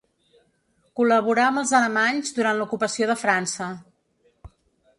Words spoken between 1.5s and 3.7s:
els alemanys durant l'ocupació de França.